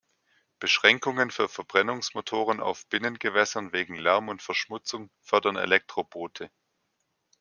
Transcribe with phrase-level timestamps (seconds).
[0.57, 6.49] Beschränkungen für Verbrennungsmotoren auf Binnengewässern wegen Lärm und Verschmutzung fördern Elektroboote.